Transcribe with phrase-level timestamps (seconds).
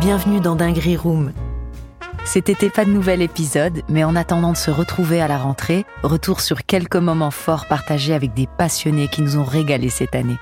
[0.00, 1.32] Bienvenue dans Dinguerie Room.
[2.26, 6.40] Cet pas de nouvel épisode, mais en attendant de se retrouver à la rentrée, retour
[6.40, 10.36] sur quelques moments forts partagés avec des passionnés qui nous ont régalés cette année.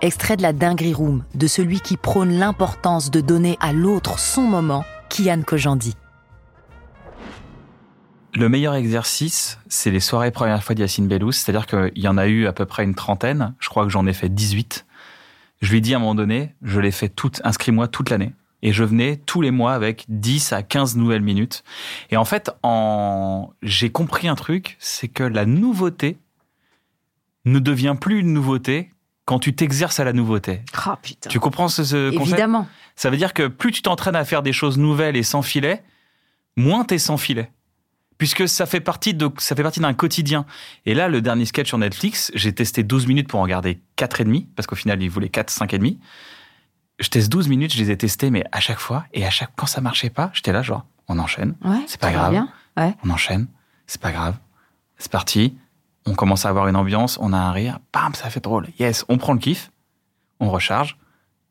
[0.00, 4.42] Extrait de la Dinguerie Room, de celui qui prône l'importance de donner à l'autre son
[4.42, 5.94] moment, Kian Kojandi.
[8.34, 11.32] Le meilleur exercice, c'est les soirées première fois d'Yacine Bellous.
[11.32, 13.54] C'est-à-dire qu'il y en a eu à peu près une trentaine.
[13.58, 14.86] Je crois que j'en ai fait 18.
[15.60, 18.32] Je lui ai dit à un moment donné, je l'ai fait toute, inscris-moi toute l'année.
[18.62, 21.64] Et je venais tous les mois avec 10 à 15 nouvelles minutes.
[22.10, 23.50] Et en fait, en...
[23.62, 26.18] j'ai compris un truc, c'est que la nouveauté
[27.46, 28.90] ne devient plus une nouveauté
[29.24, 30.60] quand tu t'exerces à la nouveauté.
[30.86, 31.30] Oh putain.
[31.30, 32.32] Tu comprends ce, ce concept?
[32.32, 32.68] Évidemment.
[32.96, 35.82] Ça veut dire que plus tu t'entraînes à faire des choses nouvelles et sans filet,
[36.56, 37.50] moins t'es sans filet.
[38.20, 40.44] Puisque ça fait partie de, ça fait partie d'un quotidien.
[40.84, 44.20] Et là, le dernier sketch sur Netflix, j'ai testé 12 minutes pour en garder 4
[44.20, 45.98] et demi, parce qu'au final, il voulait 4, 5 et demi.
[46.98, 49.52] Je teste 12 minutes, je les ai testés, mais à chaque fois, et à chaque,
[49.56, 51.54] quand ça marchait pas, j'étais là, genre, on enchaîne.
[51.64, 52.30] Ouais, C'est pas grave.
[52.30, 52.50] bien.
[52.76, 52.94] Ouais.
[53.02, 53.46] On enchaîne.
[53.86, 54.36] C'est pas grave.
[54.98, 55.56] C'est parti.
[56.04, 57.78] On commence à avoir une ambiance, on a un rire.
[57.94, 58.68] Bam, ça fait drôle.
[58.78, 59.70] Yes, on prend le kiff.
[60.40, 60.98] On recharge.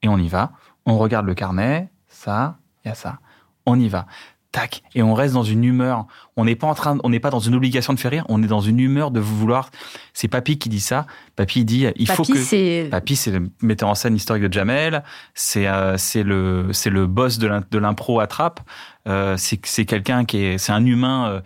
[0.03, 0.51] Et on y va.
[0.85, 1.89] On regarde le carnet.
[2.09, 3.17] Ça, il y a ça.
[3.65, 4.05] On y va.
[4.51, 4.81] Tac.
[4.95, 6.07] Et on reste dans une humeur.
[6.35, 8.25] On n'est pas en train, on n'est pas dans une obligation de faire rire.
[8.29, 9.69] On est dans une humeur de vouloir.
[10.13, 11.05] C'est Papy qui dit ça.
[11.35, 12.35] Papy dit, il faut que.
[12.39, 15.03] c'est Papy, c'est le metteur en scène historique de Jamel.
[15.35, 18.59] C'est euh, c'est le c'est le boss de l'im- de l'impro à trappe.
[19.07, 21.41] Euh, c'est c'est quelqu'un qui est c'est un humain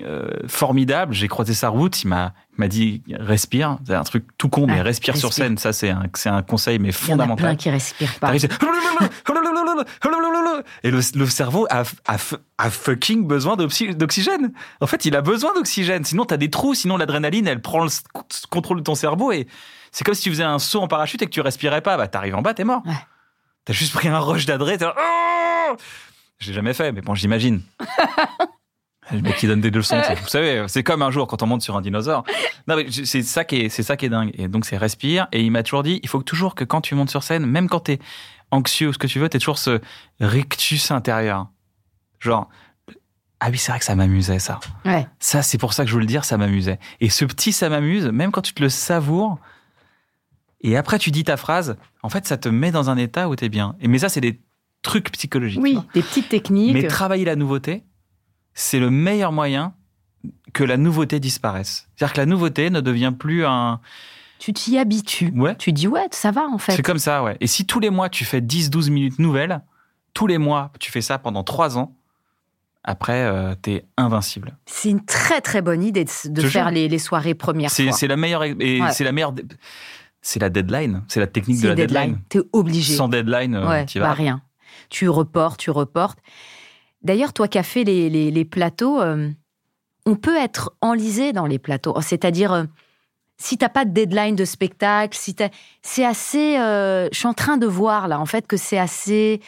[0.00, 1.14] euh, formidable.
[1.14, 2.00] J'ai croisé sa route.
[2.04, 3.78] Il m'a il m'a dit respire.
[3.86, 5.58] C'est un truc tout con, mais Ah, respire, sur scène.
[5.58, 7.36] Ça c'est un c'est un conseil mais il y en a fondamental.
[7.46, 8.28] plein qui respirent pas.
[10.82, 12.16] Et le, le cerveau a, a,
[12.58, 14.52] a fucking besoin d'oxy- d'oxygène.
[14.80, 16.04] En fait, il a besoin d'oxygène.
[16.04, 16.74] Sinon, t'as des trous.
[16.74, 17.90] Sinon, l'adrénaline, elle prend le
[18.50, 19.32] contrôle de ton cerveau.
[19.32, 19.46] Et
[19.92, 21.96] c'est comme si tu faisais un saut en parachute et que tu respirais pas.
[21.96, 22.82] Bah, t'arrives en bas, t'es mort.
[22.86, 22.92] Ouais.
[23.64, 24.76] T'as juste pris un rush d'adré.
[24.82, 25.76] Oh
[26.38, 27.62] Je l'ai jamais fait, mais bon, j'imagine.
[29.12, 31.62] Le mec qui donne des leçons, vous savez, c'est comme un jour quand on monte
[31.62, 32.24] sur un dinosaure.
[32.66, 34.32] Non, mais c'est ça qui est, c'est ça qui est dingue.
[34.34, 35.28] Et donc c'est respire.
[35.30, 37.68] Et il m'a toujours dit, il faut toujours que quand tu montes sur scène, même
[37.68, 38.00] quand t'es
[38.56, 39.80] anxieux ou ce que tu veux, t'es toujours ce
[40.20, 41.48] rictus intérieur.
[42.18, 42.48] Genre,
[43.40, 44.60] ah oui, c'est vrai que ça m'amusait ça.
[44.84, 45.06] Ouais.
[45.20, 46.78] Ça, c'est pour ça que je veux le dire, ça m'amusait.
[47.00, 49.38] Et ce petit ça m'amuse, même quand tu te le savoures,
[50.62, 53.36] et après tu dis ta phrase, en fait, ça te met dans un état où
[53.36, 53.76] t'es bien.
[53.80, 54.40] Et mais ça, c'est des
[54.82, 55.62] trucs psychologiques.
[55.62, 56.72] Oui, des petites techniques.
[56.72, 57.84] Mais travailler la nouveauté,
[58.54, 59.74] c'est le meilleur moyen
[60.54, 61.88] que la nouveauté disparaisse.
[61.94, 63.80] C'est-à-dire que la nouveauté ne devient plus un...
[64.38, 65.32] Tu t'y habitues.
[65.34, 65.56] Ouais.
[65.56, 66.72] Tu dis ouais, ça va en fait.
[66.72, 67.36] C'est comme ça, ouais.
[67.40, 69.62] Et si tous les mois tu fais 10-12 minutes nouvelles,
[70.14, 71.94] tous les mois tu fais ça pendant 3 ans,
[72.84, 74.56] après euh, t'es invincible.
[74.66, 78.44] C'est une très très bonne idée de, faire les, les soirées première C'est la meilleure...
[78.44, 78.92] Et Ouais.
[78.92, 79.34] c'est la meilleure...
[80.22, 81.02] C'est la deadline.
[81.08, 82.18] C'est la technique de la deadline.
[82.28, 82.94] T'es obligé.
[82.94, 84.12] Sans deadline, euh, ouais, t'y bah vas.
[84.12, 84.42] rien.
[84.90, 86.18] Tu reportes, tu reportes.
[87.02, 89.30] D'ailleurs, toi qui as fait les, les- les plateaux, euh,
[90.04, 91.94] on peut être enlisé dans les plateaux.
[92.00, 92.66] C'est-à-dire,
[93.38, 95.34] si t'as pas de deadline de spectacle, si
[95.82, 96.58] c'est assez.
[96.58, 99.40] euh, je suis en train de voir là, en fait, que c'est assez.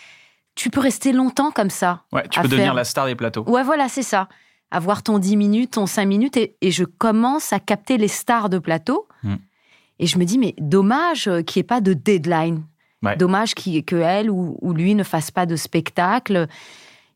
[0.54, 2.02] Tu peux rester longtemps comme ça.
[2.12, 3.44] Ouais, tu peux devenir la star des plateaux.
[3.48, 4.28] Ouais, voilà, c'est ça.
[4.70, 8.48] Avoir ton 10 minutes, ton 5 minutes, et, et je commence à capter les stars
[8.50, 9.06] de plateau.
[9.22, 9.34] Mm.
[10.00, 12.62] Et je me dis, mais dommage euh, qu'il n'y ait pas de deadline.
[13.02, 13.16] Ouais.
[13.16, 16.48] Dommage qu'il- que elle ou, ou lui ne fasse pas de spectacle.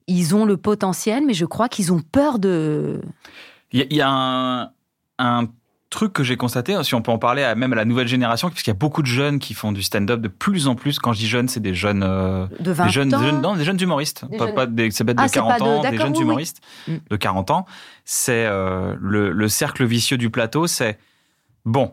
[0.06, 3.02] Ils ont le potentiel, mais je crois qu'ils ont peur de.
[3.72, 4.70] Il y a, il y a un,
[5.18, 5.46] un
[5.92, 8.48] truc que j'ai constaté, si on peut en parler à, même à la nouvelle génération,
[8.48, 10.98] parce qu'il y a beaucoup de jeunes qui font du stand-up de plus en plus.
[10.98, 13.18] Quand je dis jeunes, c'est des jeunes, euh, de 20 des jeunes, ans.
[13.20, 15.30] des jeunes- non, des jeunes humoristes, Des pas, jeunes- pas des, c'est bête Ah, de
[15.30, 16.96] c'est pas 40 de- ans, des jeunes oui, humoristes Mm.
[17.10, 17.66] de 40 ans.
[18.04, 20.98] C'est euh, le, le cercle vicieux du plateau, c'est
[21.64, 21.92] bon.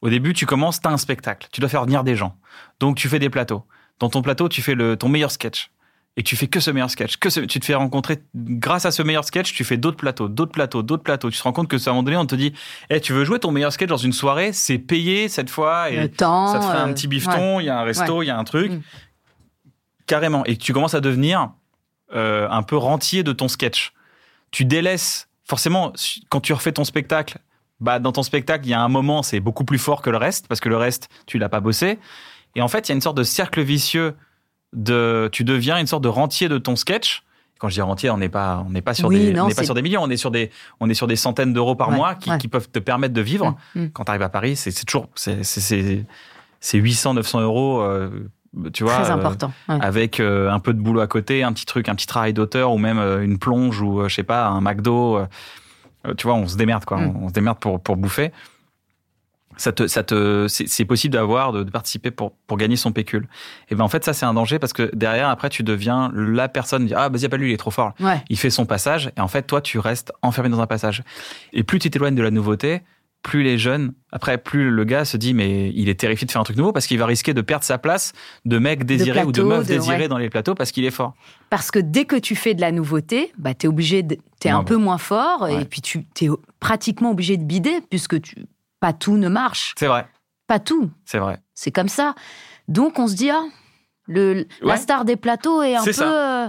[0.00, 2.36] Au début, tu commences, tu as un spectacle, tu dois faire venir des gens,
[2.80, 3.64] donc tu fais des plateaux.
[4.00, 5.70] Dans ton plateau, tu fais le, ton meilleur sketch.
[6.18, 8.90] Et tu fais que ce meilleur sketch, que ce- tu te fais rencontrer grâce à
[8.90, 11.30] ce meilleur sketch, tu fais d'autres plateaux, d'autres plateaux, d'autres plateaux.
[11.30, 12.52] Tu te rends compte que à un moment donné, on te dit,
[12.90, 15.96] Eh, tu veux jouer ton meilleur sketch dans une soirée, c'est payé cette fois, et
[15.96, 16.48] le temps.
[16.48, 18.36] ça te fait un euh, petit bifton, il y a un resto, il y a
[18.38, 18.72] un truc.
[18.72, 18.80] Mm.
[20.06, 20.44] Carrément.
[20.44, 21.50] Et tu commences à devenir
[22.14, 23.92] euh, un peu rentier de ton sketch.
[24.50, 25.94] Tu délaisses, forcément,
[26.28, 27.38] quand tu refais ton spectacle,
[27.80, 30.18] bah, dans ton spectacle, il y a un moment, c'est beaucoup plus fort que le
[30.18, 31.98] reste, parce que le reste, tu l'as pas bossé.
[32.54, 34.14] Et en fait, il y a une sorte de cercle vicieux
[34.72, 37.22] de, tu deviens une sorte de rentier de ton sketch.
[37.58, 39.48] Quand je dis rentier, on n'est pas, on n'est pas sur Oui, des, non, on
[39.48, 41.76] n'est pas sur des millions, on est sur des, on est sur des centaines d'euros
[41.76, 42.38] par Ouais, mois qui, ouais.
[42.38, 43.90] qui peuvent te permettre de vivre Mm, mm.
[43.92, 46.04] quand tu arrives à Paris, c'est toujours c'est c'est- c'est
[46.60, 48.10] c'est 800 900 euros euh,
[48.72, 49.52] tu vois Très euh, important.
[49.68, 49.78] ouais.
[49.80, 52.72] avec euh, un peu de boulot à côté, un petit truc, un petit travail d'auteur
[52.72, 55.20] ou même euh, une plonge ou je sais pas un McDo
[56.16, 57.16] tu vois, on se démerde quoi, Mm.
[57.16, 58.32] on, on se démerde pour pour bouffer.
[59.56, 63.28] Ça te, ça te, c'est possible d'avoir, de, participer pour, pour gagner son pécule.
[63.68, 66.48] Et ben en fait, ça c'est un danger parce que derrière, après, tu deviens la
[66.48, 67.92] personne, ah, y a pas lui, il est trop fort.
[68.00, 68.22] Ouais.
[68.28, 71.02] Il fait son passage, et en fait, toi, tu restes enfermé dans un passage.
[71.52, 72.82] Et plus tu t'éloignes de la nouveauté,
[73.22, 76.40] plus les jeunes, après, plus le gars se dit, mais il est terrifié de faire
[76.40, 78.12] un truc nouveau parce qu'il va risquer de perdre sa place
[78.44, 80.08] de mec désiré ou de plateau, meuf de- désirée ouais.
[80.08, 81.14] dans les plateaux parce qu'il est fort.
[81.48, 84.48] Parce que dès que tu fais de la nouveauté, bah, tu es obligé, de- t'es
[84.48, 85.62] un peu moins fort Ouais.
[85.62, 86.28] et puis tu es
[86.58, 88.44] pratiquement obligé de bider puisque tu,
[88.82, 89.74] pas tout ne marche.
[89.78, 90.06] C'est vrai,
[90.48, 90.90] Pas tout.
[91.06, 91.40] c'est vrai.
[91.54, 92.14] C'est comme ça.
[92.68, 93.44] Donc on se dit, ah,
[94.08, 95.92] le, la star des plateaux est un peu.
[95.92, 96.48] C'est euh,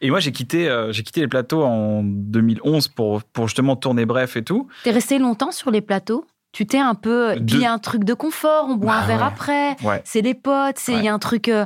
[0.00, 4.04] Et moi, j'ai quitté, euh, j'ai quitté les plateaux en 2011 pour, pour justement tourner
[4.06, 4.68] bref et tout.
[4.82, 6.26] T'es resté longtemps sur les plateaux?
[6.50, 7.34] Tu t'es un peu.
[7.36, 9.24] De- Puis il y a un truc de confort, on boit Bah un verre ouais.
[9.26, 9.76] après.
[9.84, 10.02] Ouais.
[10.04, 11.48] C'est les potes, c'est il y a un truc.
[11.48, 11.64] euh,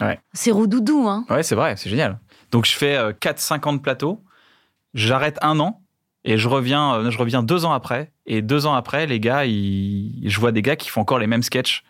[0.00, 0.20] Ouais.
[0.34, 1.24] C'est roudoudou, hein.
[1.30, 2.18] Ouais, c'est vrai, c'est génial.
[2.50, 4.22] Donc je fais 4-5 ans de plateau,
[4.94, 5.80] j'arrête un an
[6.24, 8.12] et je reviens, euh, je reviens deux ans après.
[8.26, 11.26] Et deux ans après, les gars, ils- je vois des gars qui font encore les
[11.26, 11.84] mêmes sketchs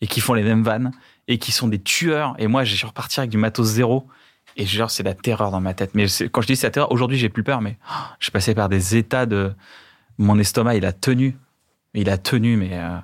[0.00, 0.92] et qui font les mêmes vannes
[1.28, 2.34] et qui sont des tueurs.
[2.38, 4.06] Et moi, j'ai reparti avec du matos zéro.
[4.56, 5.90] Et genre, c'est la terreur dans ma tête.
[5.94, 8.54] Mais quand je dis c'est la terreur, aujourd'hui, j'ai plus peur, mais oh, je passais
[8.54, 9.52] par des états de.
[10.18, 11.36] Mon estomac, il a tenu.
[11.94, 12.70] Il a tenu, mais.
[12.74, 12.98] euh,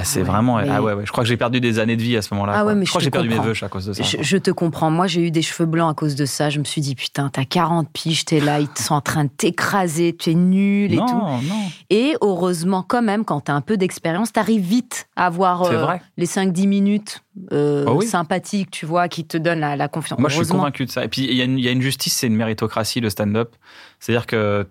[0.00, 0.56] ah, c'est ouais, vraiment.
[0.56, 1.06] mais- Ah ouais, ouais.
[1.06, 2.52] Je crois que j'ai perdu des années de vie à ce moment-là.
[2.56, 4.02] Ah ouais, mais je je crois que j'ai perdu mes vœux à cause de ça.
[4.02, 4.90] Je, te comprends.
[4.90, 6.50] Moi, j'ai eu des cheveux blancs à cause de ça.
[6.50, 9.30] Je me suis dit, putain, t'as 40 piges, t'es là, ils sont en train de
[9.30, 11.14] t'écraser, tu es nul et non, tout.
[11.46, 11.62] non.
[11.90, 15.86] Et heureusement, quand même, quand t'as un peu d'expérience, t'arrives vite à avoir C'est euh,
[16.16, 17.22] les 5-10 minutes
[17.52, 18.06] euh, Ah oui.
[18.06, 20.18] sympathiques, tu vois, qui te donnent la, la confiance.
[20.18, 21.04] Moi, je suis convaincu de ça.
[21.04, 23.10] Et puis, il y, a une- il y a une justice, c'est une méritocratie, le
[23.10, 23.54] stand-up.
[24.00, 24.66] C'est-à-dire que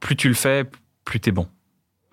[0.00, 0.64] plus tu le fais,
[1.04, 1.46] plus t'es bon.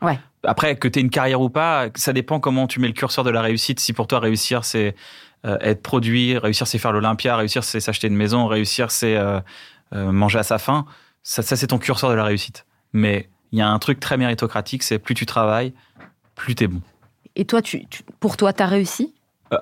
[0.02, 0.20] Ouais.
[0.44, 3.24] Après, que tu aies une carrière ou pas, ça dépend comment tu mets le curseur
[3.24, 3.80] de la réussite.
[3.80, 4.96] Si pour toi, réussir, c'est
[5.46, 9.40] euh, être produit, réussir, c'est faire l'Olympia, réussir, c'est s'acheter une maison, réussir, c'est euh,
[9.94, 10.86] euh, manger à sa faim,
[11.24, 12.66] ça, ça c'est ton curseur de la réussite.
[12.94, 15.74] Mais il y a un truc très méritocratique, c'est plus tu travailles,
[16.36, 16.82] plus t'es bon.
[17.36, 19.14] Et toi, tu, tu- pour toi, t'as réussi?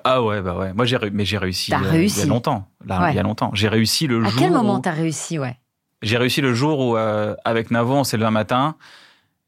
[0.05, 0.73] Ah ouais, bah ouais.
[0.73, 2.21] Moi, j'ai mais j'ai réussi, euh, il y réussi.
[2.21, 2.67] a longtemps.
[2.85, 3.11] Là, Ouais.
[3.13, 3.51] il y a longtemps.
[3.53, 5.57] J'ai réussi le À jour quel moment où- t'as réussi, ouais?
[6.01, 8.75] J'ai réussi le jour où, avec Navo, on s'est levé un matin.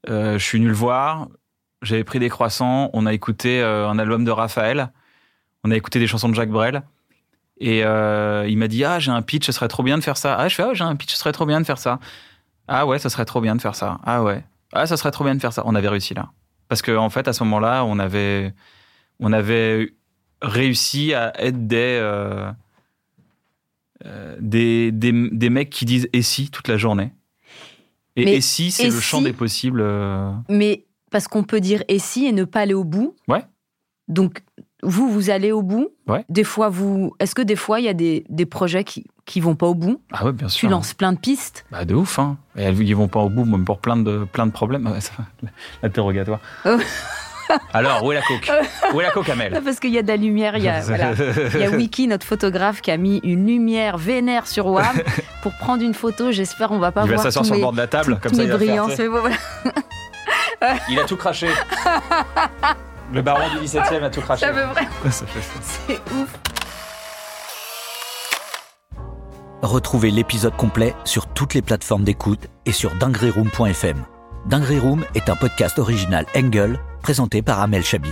[0.10, 1.28] Euh, je suis venu le voir.
[1.82, 2.90] J'avais pris des croissants.
[2.94, 4.92] On a écouté euh, un album de Raphaël.
[5.64, 6.84] On a écouté des chansons de Jacques Brel.
[7.60, 10.18] Et euh, il m'a dit Ah, j'ai un pitch, ce serait trop bien de faire
[10.18, 10.36] ça.
[10.36, 12.00] Ah, je fais Ah, j'ai un pitch, ce serait trop bien de faire ça.
[12.68, 14.00] Ah, ouais, ça serait trop bien de faire ça.
[14.04, 14.44] Ah, ouais.
[14.74, 15.64] Ah, ça serait trop bien de faire ça.
[15.66, 16.32] On avait réussi là.
[16.68, 18.54] Parce qu'en en fait, à ce moment-là, on avait,
[19.20, 19.94] on avait
[20.42, 22.02] réussi à être des.
[24.40, 27.14] des, des, des mecs qui disent et si toute la journée.
[28.16, 29.82] Et, Mais et si, c'est le champ des possibles.
[29.82, 33.16] euh, Mais parce qu'on peut dire et si et ne pas aller au bout.
[33.28, 33.44] Ouais.
[34.08, 34.44] Donc,
[34.84, 35.90] vous, vous allez au bout.
[36.08, 36.24] Ouais.
[36.30, 37.14] Des fois, vous.
[37.20, 39.74] Est-ce que des fois, il y a des, des projets qui, qui vont pas au
[39.76, 40.00] bout?
[40.12, 40.70] Ah ouais, bien Tu sûr.
[40.70, 41.66] lances plein de pistes.
[41.72, 42.38] Bah, de ouf, hein.
[42.56, 44.88] Et elles- ils vont pas au bout, même pour plein de, plein de problèmes.
[45.84, 46.40] L'interrogatoire.
[46.66, 46.78] Oh.
[47.74, 48.52] Alors, où est la coke
[48.94, 49.62] Où est la coke, Amel?
[49.66, 50.58] Parce qu'il y a de la lumière.
[50.58, 51.12] Il y a, voilà.
[51.54, 55.02] Il y a Wiki, notre photographe, qui a mis une lumière vénère sur WAM
[55.42, 56.32] pour prendre une photo.
[56.32, 58.20] J'espère on va pas Il va voir s'asseoir tous sur le bord de la table,
[58.22, 59.08] comme ça il va faire, tu sais.
[59.08, 59.36] Voilà.
[60.90, 61.48] Il a tout craché.
[63.14, 64.46] Le baron du 17 e a tout craché.
[64.46, 64.66] Ça veut.
[65.12, 66.30] C'est ouf.
[69.62, 74.06] Retrouvez l'épisode complet sur toutes les plateformes d'écoute et sur dingueryroom.fm.
[74.46, 78.10] Dinguery Room est un podcast original Engel présenté par Amel Chabi.